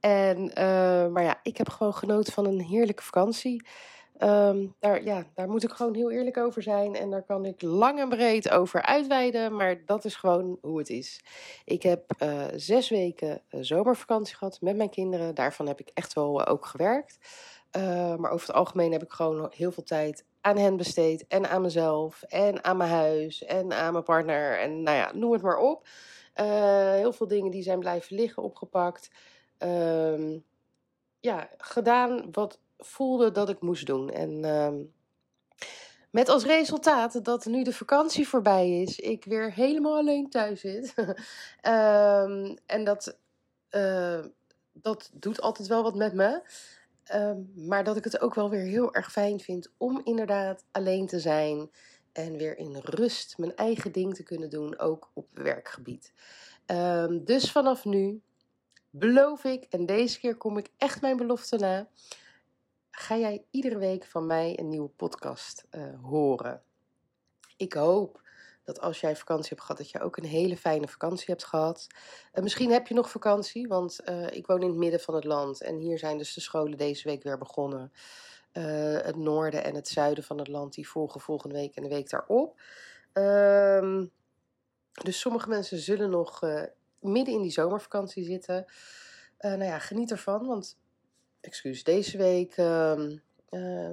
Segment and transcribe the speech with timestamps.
[0.00, 3.66] En, eh, maar ja, ik heb gewoon genoten van een heerlijke vakantie.
[4.16, 6.94] Ehm, daar, ja, daar moet ik gewoon heel eerlijk over zijn.
[6.94, 9.56] En daar kan ik lang en breed over uitweiden.
[9.56, 11.24] Maar dat is gewoon hoe het is.
[11.64, 15.34] Ik heb uh, zes weken uh, zomervakantie gehad met mijn kinderen.
[15.34, 17.18] Daarvan heb ik echt wel ook gewerkt.
[18.18, 21.26] maar over het algemeen heb ik gewoon heel veel tijd aan hen besteed.
[21.26, 22.22] En aan mezelf.
[22.22, 23.44] En aan mijn huis.
[23.44, 24.58] En aan mijn partner.
[24.58, 25.88] En nou ja, noem het maar op.
[26.94, 29.10] heel veel dingen die zijn blijven liggen, opgepakt.
[29.58, 30.44] Um,
[31.20, 34.10] ja, gedaan wat voelde dat ik moest doen.
[34.10, 34.92] En um,
[36.10, 40.94] met als resultaat dat nu de vakantie voorbij is, ik weer helemaal alleen thuis zit.
[40.96, 43.18] um, en dat,
[43.70, 44.24] uh,
[44.72, 46.42] dat doet altijd wel wat met me.
[47.54, 51.20] maar dat ik het ook wel weer heel erg fijn vind om inderdaad alleen te
[51.20, 51.70] zijn.
[52.12, 56.12] En weer in rust mijn eigen ding te kunnen doen, ook op werkgebied.
[57.24, 58.22] dus vanaf nu
[58.90, 61.88] beloof ik, en deze keer kom ik echt mijn belofte na,
[62.90, 66.62] ga jij iedere week van mij een nieuwe podcast uh, horen.
[67.56, 68.20] Ik hoop
[68.64, 71.86] dat als jij vakantie hebt gehad, dat je ook een hele fijne vakantie hebt gehad.
[72.32, 75.60] Misschien heb je nog vakantie, want uh, ik woon in het midden van het land
[75.60, 77.92] en hier zijn dus de scholen deze week weer begonnen.
[79.02, 82.10] het noorden en het zuiden van het land die volgen volgende week en de week
[82.10, 82.60] daarop.
[83.12, 84.06] Ehm,
[85.02, 86.40] dus sommige mensen zullen nog
[87.00, 88.64] midden in die zomervakantie zitten.
[89.40, 90.78] Uh, nou ja, geniet ervan, want,
[91.40, 93.08] excuus, deze week uh,
[93.50, 93.90] uh,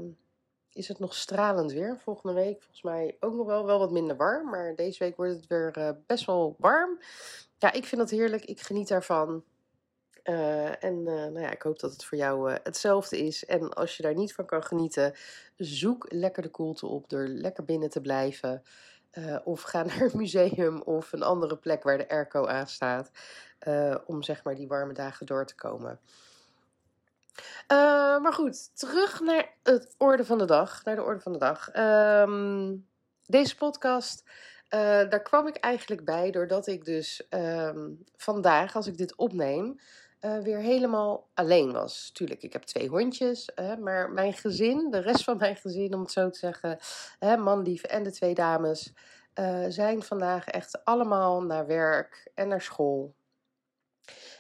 [0.74, 1.98] is het nog stralend weer.
[1.98, 5.36] Volgende week volgens mij ook nog wel, wel wat minder warm, maar deze week wordt
[5.36, 7.00] het weer eh, best wel warm.
[7.58, 9.44] Ja, ik vind dat heerlijk, ik geniet daarvan.
[10.24, 13.46] Uh, en nou ja, ik hoop dat het voor jou hetzelfde is.
[13.46, 15.14] En als je daar niet van kan genieten,
[15.56, 18.64] zoek lekker de koelte op door lekker binnen te blijven.
[19.18, 23.12] Uh, of ga naar een museum of een andere plek waar de airco aan staat.
[23.68, 26.00] Uh, om zeg maar die warme dagen door te komen.
[27.68, 30.84] Uh, maar goed, terug naar het orde van de dag.
[30.84, 31.76] Naar de orde van de dag.
[31.76, 32.88] Um,
[33.26, 34.24] deze podcast,
[35.10, 39.80] daar kwam ik eigenlijk bij doordat ik dus um, vandaag, als ik dit opneem,
[40.26, 42.10] uh, weer helemaal alleen was.
[42.14, 43.50] Tuurlijk, ik heb twee hondjes,
[43.80, 46.78] maar mijn gezin, de rest van mijn gezin, om het zo te zeggen,
[47.20, 48.94] hè, en de twee dames,
[49.40, 53.16] uh, zijn vandaag echt allemaal naar werk en naar school.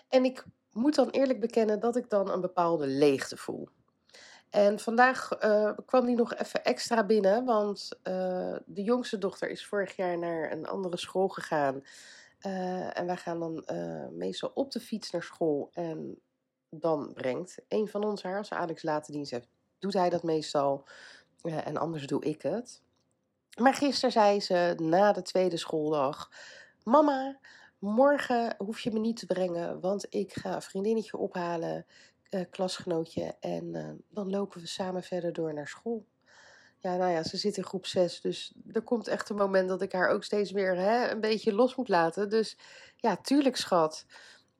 [0.09, 3.69] En ik moet dan eerlijk bekennen dat ik dan een bepaalde leegte voel.
[4.49, 7.89] En vandaag uh, kwam die nog even extra binnen, want
[8.65, 11.83] de jongste dochter is vorig jaar naar een andere school gegaan.
[12.45, 15.69] Uh, en wij gaan dan uh, meestal op de fiets naar school.
[15.73, 16.21] En
[16.69, 19.47] dan brengt een van ons haar, als Alex later dienst heeft,
[19.79, 20.87] doet hij dat meestal.
[21.43, 22.81] Uh, en anders doe ik het.
[23.59, 26.31] Maar gisteren zei ze na de tweede schooldag:
[26.83, 27.39] Mama,
[27.79, 31.85] morgen hoef je me niet te brengen, want ik ga een vriendinnetje ophalen,
[32.49, 33.35] klasgenootje.
[33.39, 36.05] En dan lopen we samen verder door naar school.
[36.85, 38.21] Ja, nou ja, ze zit in groep 6.
[38.21, 41.53] Dus er komt echt een moment dat ik haar ook steeds weer hè, een beetje
[41.53, 42.29] los moet laten.
[42.29, 42.57] Dus
[42.95, 44.05] ja, tuurlijk, schat.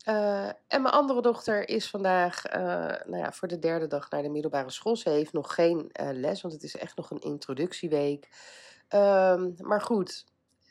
[0.08, 2.62] Uh, en mijn andere dochter is vandaag uh,
[3.06, 4.96] nou ja, voor de derde dag naar de middelbare school.
[4.96, 8.30] Ze heeft nog geen uh, les, want het is echt nog een introductieweek.
[8.88, 10.26] Ehm, maar goed,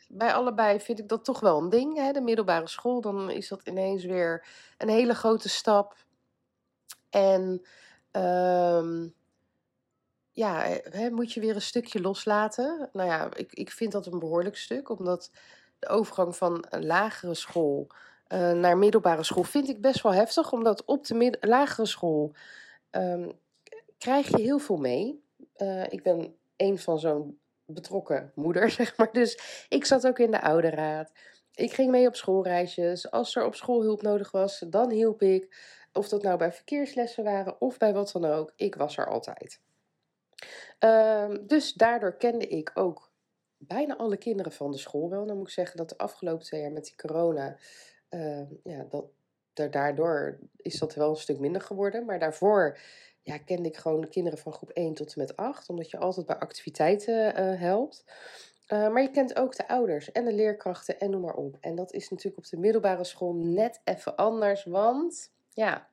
[0.07, 1.97] bij allebei vind ik dat toch wel een ding.
[1.97, 2.11] Hè?
[2.11, 5.95] De middelbare school, dan is dat ineens weer een hele grote stap.
[7.09, 7.65] En
[8.11, 9.13] um,
[10.35, 12.89] ja, eh, hè, moet je weer een stukje loslaten.
[12.93, 15.31] Nou ja, ik, ik vind dat een behoorlijk stuk, omdat
[15.79, 17.87] de overgang van een lagere school
[18.27, 22.33] uh, naar middelbare school vind ik best wel heftig, omdat op de lagere school
[22.91, 23.31] um,
[23.97, 25.23] krijg je heel veel mee.
[25.57, 29.11] Uh, ik ben een van zo'n betrokken moeder, zeg maar.
[29.11, 31.11] Dus ik zat ook in de ouderraad.
[31.53, 33.11] Ik ging mee op schoolreisjes.
[33.11, 35.73] Als er op school hulp nodig was, dan hielp ik.
[35.93, 38.53] Of dat nou bij verkeerslessen waren of bij wat dan ook.
[38.55, 39.59] Ik was er altijd.
[40.79, 43.11] Um, dus daardoor kende ik ook
[43.57, 45.25] bijna alle kinderen van de school wel.
[45.25, 47.57] Dan moet ik zeggen dat de afgelopen twee jaar met die corona,
[48.09, 49.05] uh, ja, dat,
[49.71, 52.05] daardoor is dat wel een stuk minder geworden.
[52.05, 52.77] Maar daarvoor
[53.21, 55.97] ja, kende ik gewoon de kinderen van groep 1 tot en met 8, omdat je
[55.97, 58.03] altijd bij activiteiten uh, helpt.
[58.67, 61.57] Uh, maar je kent ook de ouders en de leerkrachten en noem maar op.
[61.61, 65.89] En dat is natuurlijk op de middelbare school net even anders, want ja,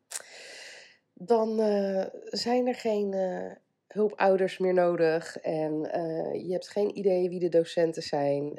[1.12, 3.52] dan uh, zijn er geen uh,
[3.92, 8.52] hulpouders meer nodig en uh, je hebt geen idee wie de docenten zijn.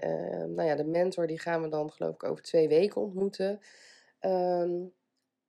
[0.55, 3.59] nou ja, de mentor die gaan we dan geloof ik over twee weken ontmoeten.
[4.21, 4.93] Um,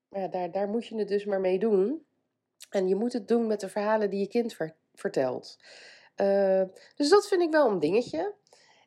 [0.09, 2.07] maar ja, daar, daar moet je het dus maar mee doen.
[2.71, 4.57] En je moet het doen met de verhalen die je kind
[4.95, 5.59] vertelt.
[6.95, 8.35] dus dat vind ik wel een dingetje.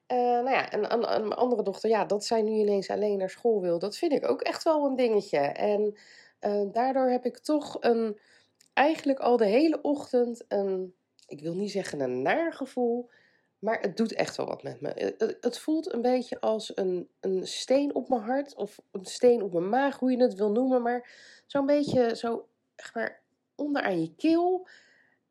[0.07, 3.29] Uh, nou ja, en aan, mijn andere dochter, ja, dat zij nu ineens alleen naar
[3.29, 5.37] school wil, dat vind ik ook echt wel een dingetje.
[5.37, 5.97] En
[6.41, 8.19] uh, daardoor heb ik toch een,
[8.77, 10.95] eigenlijk al de hele ochtend een,
[11.27, 13.09] ik wil niet zeggen een naar gevoel,
[13.59, 14.91] maar het doet echt wel wat met me.
[14.95, 19.41] Het, het, voelt een beetje als een, een steen op mijn hart of een steen
[19.41, 21.09] op mijn maag, hoe je het wil noemen, maar
[21.45, 23.21] zo'n beetje zo, echt maar
[23.55, 24.67] onder aan je keel.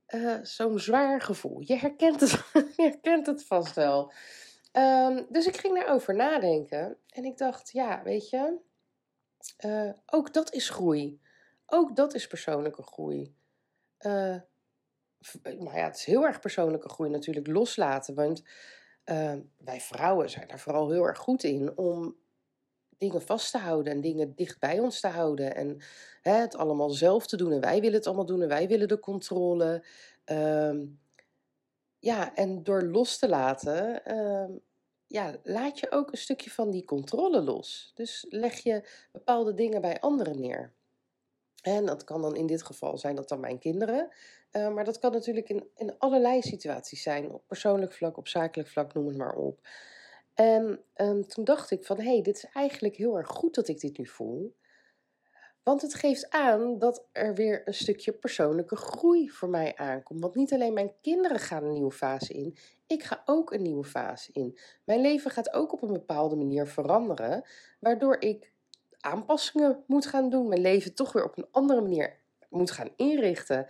[0.09, 1.61] Uh, zo'n zwaar gevoel.
[1.61, 2.43] Je herkent het,
[2.77, 4.13] herkent het vast wel.
[4.73, 8.59] Ehm, dus ik ging daarover nadenken en ik dacht, ja, weet je,
[10.07, 11.21] ook dat is groei.
[11.67, 13.35] Ook dat is persoonlijke groei.
[14.01, 14.37] Uh,
[15.43, 18.15] ja, het is heel erg persoonlijke groei natuurlijk loslaten.
[18.15, 18.43] Want
[19.05, 22.17] uh, wij vrouwen zijn daar vooral heel erg goed in om
[22.99, 25.55] dingen vast te houden en dingen dicht bij ons te houden.
[25.55, 25.79] En
[26.23, 27.53] hè, het allemaal zelf te doen.
[27.53, 29.85] En wij willen het allemaal doen en wij willen de controle.
[30.27, 30.81] Uh,
[31.99, 34.57] ja, en door los te laten, uh,
[35.07, 37.93] ja, laat je ook een stukje van die controle los.
[37.95, 40.73] Dus leg je bepaalde dingen bij anderen neer.
[41.63, 44.09] En dat kan dan in dit geval zijn dat dan mijn kinderen.
[44.53, 47.33] Uh, maar dat kan natuurlijk in, in allerlei situaties zijn.
[47.33, 49.61] Op persoonlijk vlak, op zakelijk vlak, noem het maar op.
[50.35, 53.69] En um, toen dacht ik van, hé, hey, dit is eigenlijk heel erg goed dat
[53.69, 54.55] ik dit nu voel.
[55.63, 60.21] Want het geeft aan dat er weer een stukje persoonlijke groei voor mij aankomt.
[60.21, 62.57] Want niet alleen mijn kinderen gaan een nieuwe fase in,
[62.87, 64.59] ik ga ook een nieuwe fase in.
[64.85, 67.45] Mijn leven gaat ook op een bepaalde manier veranderen,
[67.79, 68.53] waardoor ik
[69.07, 70.49] aanpassingen moet gaan doen.
[70.49, 72.17] Mijn leven toch weer op een andere manier
[72.49, 73.67] moet gaan inrichten.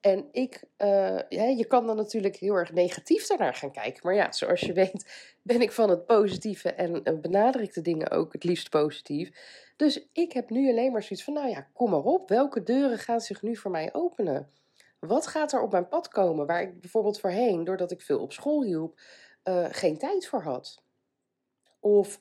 [0.00, 4.00] En ik, uh, ja, je kan dan natuurlijk heel erg negatief daarnaar gaan kijken.
[4.02, 7.80] Maar ja, zoals je weet, ben ik van het positieve en uh, benader ik de
[7.80, 9.30] dingen ook het liefst positief.
[9.76, 12.28] Dus ik heb nu alleen maar zoiets van: nou ja, kom maar op.
[12.28, 14.50] Welke deuren gaan zich nu voor mij openen?
[14.98, 18.32] Wat gaat er op mijn pad komen waar ik bijvoorbeeld voorheen, doordat ik veel op
[18.32, 19.00] school hielp,
[19.44, 20.82] uh, geen tijd voor had?
[21.80, 22.18] Of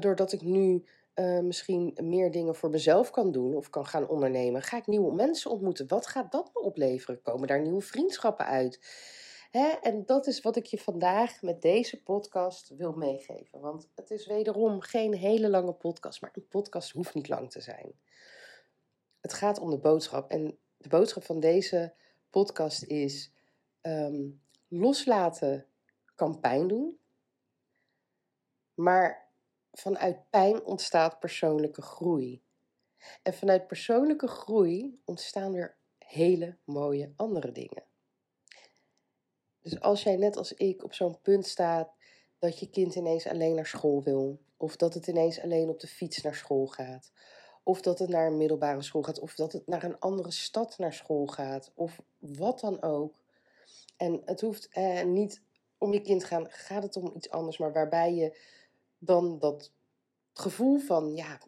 [0.00, 0.84] doordat ik nu
[1.18, 4.62] uh, misschien meer dingen voor mezelf kan doen of kan gaan ondernemen?
[4.62, 5.88] Ga ik nieuwe mensen ontmoeten?
[5.88, 7.22] Wat gaat dat me opleveren?
[7.22, 8.80] Komen daar nieuwe vriendschappen uit?
[9.50, 9.68] Hè?
[9.68, 13.60] En dat is wat ik je vandaag met deze podcast wil meegeven.
[13.60, 17.60] Want het is wederom geen hele lange podcast, maar een podcast hoeft niet lang te
[17.60, 17.92] zijn.
[19.20, 20.30] Het gaat om de boodschap.
[20.30, 21.94] En de boodschap van deze
[22.30, 23.32] podcast is:
[23.82, 25.66] um, loslaten
[26.14, 26.98] kan pijn doen.
[28.74, 29.27] Maar
[29.72, 32.42] vanuit pijn ontstaat persoonlijke groei.
[33.22, 37.84] En vanuit persoonlijke groei ontstaan weer hele mooie andere dingen.
[39.60, 41.96] Dus als jij net als ik op zo'n punt staat
[42.38, 45.86] dat je kind ineens alleen naar school wil, of dat het ineens alleen op de
[45.86, 47.12] fiets naar school gaat,
[47.62, 50.78] of dat het naar een middelbare school gaat, of dat het naar een andere stad
[50.78, 53.14] naar school gaat, of wat dan ook.
[53.96, 55.42] En het hoeft eh, niet
[55.78, 58.38] om je kind gaan, gaat het om iets anders, maar waarbij je
[58.98, 59.72] dan dat
[60.32, 61.40] gevoel van, ja,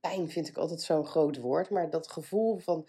[0.00, 2.88] pijn vind ik altijd zo'n groot woord, maar dat gevoel van,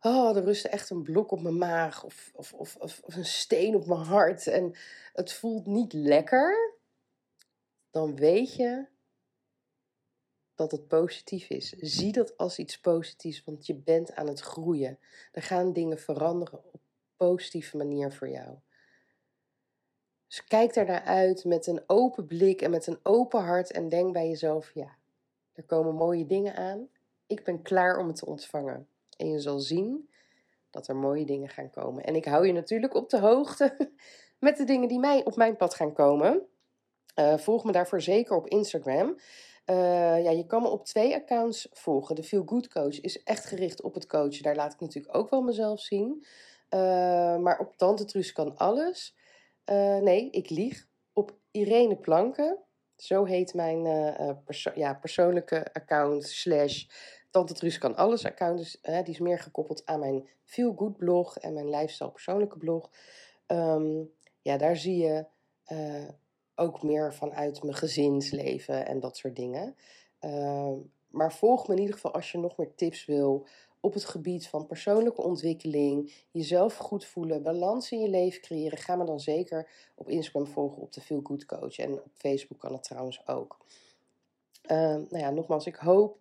[0.00, 3.74] oh, er rust echt een blok op mijn maag of, of, of, of, een steen
[3.74, 4.76] op mijn hart en
[5.12, 6.76] het voelt niet lekker,
[7.90, 8.86] dan weet je
[10.54, 11.68] dat het positief is.
[11.68, 14.98] Zie dat als iets positiefs, want je bent aan het groeien.
[15.32, 16.80] Er gaan dingen veranderen op
[17.16, 18.58] positieve manier voor jou.
[20.28, 24.12] Dus kijk naar uit met een open blik en met een open hart en denk
[24.12, 24.96] bij jezelf: ja,
[25.52, 26.88] er komen mooie dingen aan.
[27.26, 28.88] Ik ben klaar om het te ontvangen.
[29.16, 30.08] En je zal zien
[30.70, 32.04] dat er mooie dingen gaan komen.
[32.04, 33.90] En ik hou je natuurlijk op de hoogte
[34.38, 36.42] met de dingen die mij op mijn pad gaan komen.
[37.18, 39.16] Uh, volg me daarvoor zeker op Instagram.
[39.66, 42.14] Uh, ja, je kan me op twee accounts volgen.
[42.14, 44.42] De Feel Good Coach is echt gericht op het coachen.
[44.42, 46.24] Daar laat ik natuurlijk ook wel mezelf zien.
[46.74, 46.80] Uh,
[47.36, 49.16] maar op Tante Truus kan alles.
[49.70, 50.86] Uh, nee, ik lieg.
[51.12, 52.58] Op Irene Planken.
[52.96, 56.86] Zo heet mijn uh, perso ja, persoonlijke account slash
[57.30, 58.58] Tante Truus kan alles account.
[58.58, 62.90] Dus, die is meer gekoppeld aan mijn Feel Good blog en mijn lifestyle persoonlijke blog.
[63.46, 64.10] Um,
[64.42, 65.26] ja, daar zie je
[66.54, 69.76] ook meer vanuit mijn gezinsleven en dat soort dingen.
[70.20, 70.72] Uh,
[71.08, 73.46] maar volg me in ieder geval als je nog meer tips wil
[73.80, 78.96] op het gebied van persoonlijke ontwikkeling, jezelf goed voelen, balans in je leven creëren, ga
[78.96, 81.78] me dan zeker op Instagram volgen op de Feel Good Coach.
[81.78, 83.56] En op Facebook kan het trouwens ook.
[84.70, 86.18] Uh, nou ja, nogmaals, ik hoop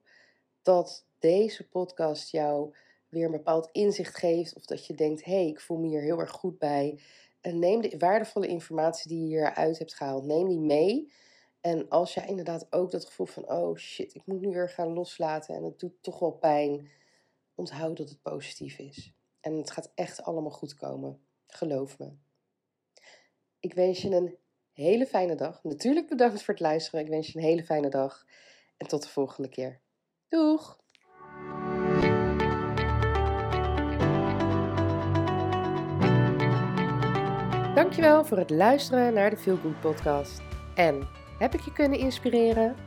[0.62, 2.74] dat deze podcast jou
[3.10, 4.56] weer een bepaald inzicht geeft.
[4.56, 7.00] Of dat je denkt, hé, hey, ik voel me hier heel erg goed bij.
[7.42, 11.12] En neem de waardevolle informatie die je hieruit hebt gehaald, neem die mee.
[11.62, 14.94] En als jij inderdaad ook dat gevoel van, oh shit, ik moet nu weer gaan
[14.94, 16.90] loslaten en het doet toch wel pijn.
[17.58, 19.14] Onthoud dat het positief is.
[19.42, 21.22] En het gaat echt allemaal goed komen.
[21.48, 22.12] Geloof me.
[23.60, 24.38] Ik wens je een
[24.74, 25.64] hele fijne dag.
[25.64, 27.00] Natuurlijk bedankt voor het luisteren.
[27.02, 28.26] Ik wens je een hele fijne dag.
[28.78, 29.82] En tot de volgende keer.
[30.28, 30.80] Doeg!
[37.76, 40.42] Dankjewel voor het luisteren naar de Feel Good podcast.
[40.76, 41.08] En
[41.40, 42.87] heb ik je kunnen inspireren?